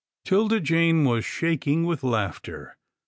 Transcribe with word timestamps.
'Tilda 0.25 0.59
Jane 0.59 1.05
was 1.05 1.23
shaking 1.23 1.85
with 1.85 2.03
laughter. 2.03 2.75